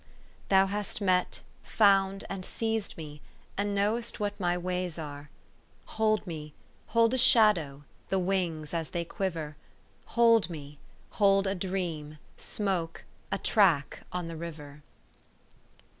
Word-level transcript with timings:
"Thou 0.49 0.65
hast 0.65 0.99
met, 0.99 1.41
found, 1.61 2.23
and 2.27 2.43
seized 2.43 2.97
me, 2.97 3.21
and 3.55 3.75
know'st 3.75 4.19
what 4.19 4.39
my 4.39 4.57
ways 4.57 4.97
are. 4.97 5.29
Hold 5.85 6.25
ME, 6.25 6.55
hold 6.87 7.13
a 7.13 7.19
shadow, 7.19 7.83
the 8.09 8.17
wings 8.17 8.73
as 8.73 8.89
they 8.89 9.05
quiver, 9.05 9.55
Hold 10.17 10.49
ME, 10.49 10.79
hold 11.11 11.45
a 11.45 11.53
dream, 11.53 12.17
smoke, 12.35 13.03
a 13.31 13.37
track 13.37 14.01
on 14.11 14.27
the 14.27 14.35
river 14.35 14.81